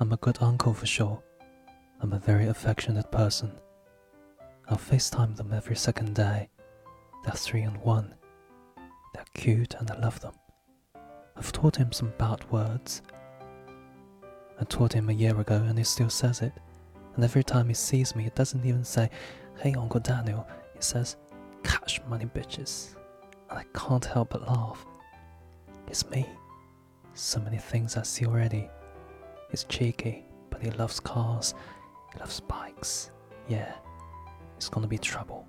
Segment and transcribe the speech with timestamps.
[0.00, 1.22] I'm a good uncle for sure.
[2.00, 3.52] I'm a very affectionate person.
[4.66, 6.48] I'll FaceTime them every second day.
[7.22, 8.14] They're three and one.
[9.12, 10.32] They're cute and I love them.
[11.36, 13.02] I've taught him some bad words.
[14.58, 16.54] I taught him a year ago and he still says it.
[17.14, 19.10] And every time he sees me, he doesn't even say,
[19.58, 20.48] Hey, Uncle Daniel.
[20.74, 21.18] He says,
[21.62, 22.94] Cash money, bitches.
[23.50, 24.86] And I can't help but laugh.
[25.88, 26.26] It's me.
[27.12, 28.70] So many things I see already.
[29.50, 31.54] He's cheeky, but he loves cars.
[32.12, 33.10] He loves bikes.
[33.48, 33.72] Yeah,
[34.56, 35.46] it's gonna be trouble.